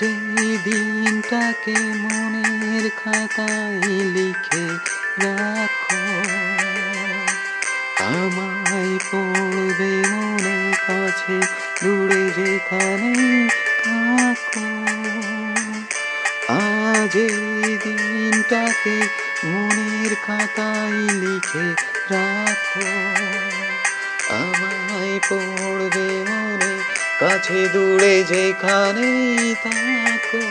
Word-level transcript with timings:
এই 0.00 0.58
দিনটাকে 0.64 1.74
মনের 1.74 2.90
খাতায় 3.04 3.80
লিখে 3.90 4.66
রাখো। 5.22 6.02
আমায় 7.98 8.98
পড়বে 9.12 9.92
মনে 10.12 10.72
কাছে, 10.86 11.36
দূরে 11.82 12.30
যেখানে 12.30 13.12
থাকো। 13.84 14.66
আজ 16.48 17.16
এই 17.16 17.78
দিনটাকে 17.84 18.96
মনের 19.44 20.16
খাতায় 20.26 21.00
লিখে 21.20 21.68
রাখো, 22.10 22.86
আমায় 24.28 25.20
পড়বে 25.28 26.24
মনে 26.30 27.01
কাছে 27.22 27.60
দূরে 27.68 28.14
যেখানেই 28.24 29.54
থাকো। 29.64 30.42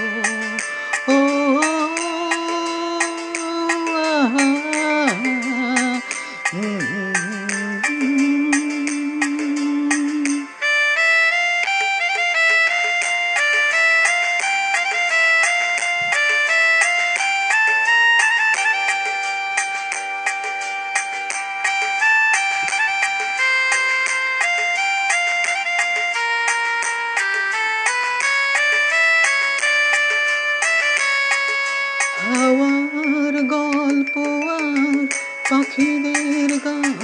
পাখিদের 35.71 36.51
গান 36.65 36.97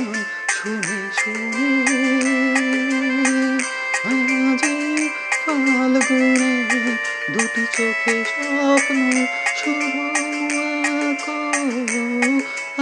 শুনে 0.50 1.00
শুনে 1.14 1.70
আজ 4.10 4.64
ফাল্গুনে 5.44 6.54
দুটি 7.34 7.64
চোখে 7.76 8.16
স্বপ্ন 8.26 9.00
শুধু 9.60 10.04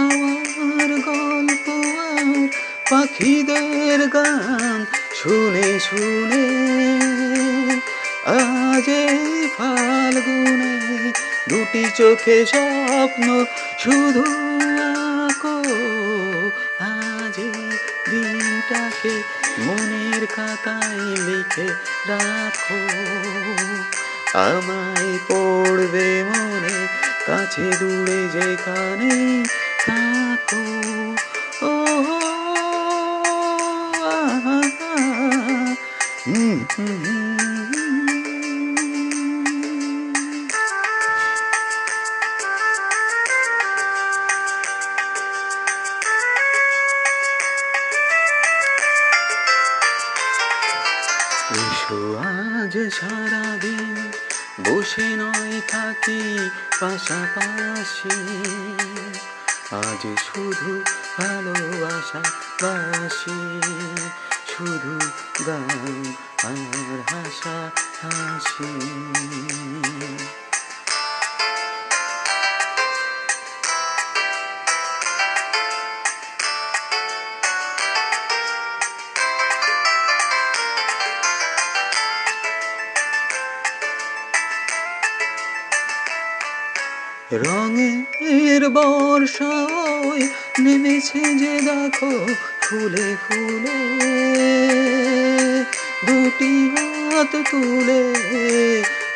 আমার 0.00 0.90
গল্প 1.06 1.66
আর 2.04 2.26
পাখিদের 2.90 4.00
গান 4.08 4.78
শুনে 5.14 5.68
শুনে 5.80 6.46
আজ 8.34 8.86
ফাল্গুনে 9.56 10.72
দুটি 11.50 11.82
চোখে 11.96 12.38
স্বপ্ন 12.44 13.26
শুধু 13.78 14.45
মনের 19.66 20.26
খাতায় 20.26 21.16
লিখে 21.26 21.68
রাখো। 22.08 22.80
আমায় 24.38 25.18
পড়বে 25.28 26.24
মনে 26.24 26.86
কাছে 27.26 27.70
দূরে 27.80 28.28
যেখানে 28.28 29.44
থাকো। 29.86 30.64
ও। 31.66 31.86
এসো 51.86 52.18
আজ 52.18 52.74
সারাদিন, 52.90 53.96
বসে 54.64 55.08
নয় 55.16 55.60
থাকি 55.68 56.20
পাশাপাশি। 56.80 58.16
আজ 59.70 60.02
শুধু 60.26 60.72
ভালোবাসা 61.16 62.22
বাসি, 62.62 63.38
শুধু 64.52 64.94
গান 65.46 66.02
আর 66.44 67.00
হাসা 67.10 67.58
হাসি। 68.02 68.72
রঙের 87.32 88.62
বর্ষায় 88.70 90.24
নেমেছে 90.60 91.22
যে 91.34 91.54
দেখো 91.60 92.26
ফুলে 92.62 93.08
ফুলে, 93.24 93.78
দুটি 96.06 96.52
হাত 96.70 97.32
তুলে 97.50 98.02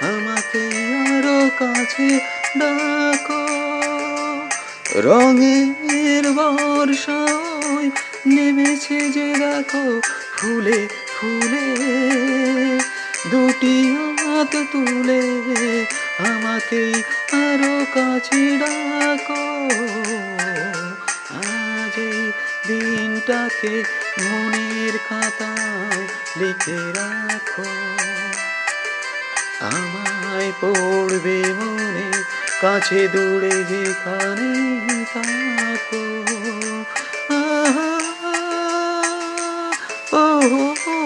আমাকে 0.03 0.65
আরও 1.13 1.41
কাছে 1.59 2.11
ডাকো। 2.59 3.45
রঙের 5.01 6.25
বর্ষায় 6.35 7.89
নেমেছে 8.27 8.99
যে 9.11 9.29
দেখো 9.39 10.01
ফুলে 10.39 10.89
ফুলে, 11.17 11.67
দুটি 13.31 13.77
হাত 13.93 14.57
তুলে 14.73 15.23
আমাকে 16.29 16.93
কাছে 17.95 18.59
ডাকো। 18.59 19.45
আজ 21.35 21.97
দিনটাকে 22.67 23.85
মনের 24.25 24.95
খাতায় 25.09 26.05
লিখে 26.37 26.81
রাখো। 26.93 27.69
আমায় 29.61 30.53
পড়বে 30.61 31.39
মনে 31.55 32.09
কাছে 32.61 33.09
দূরে 33.09 33.57
যেখানে 33.65 34.53
থাকো। 35.15 36.05
ও, 40.13 40.25
ও 40.87 40.97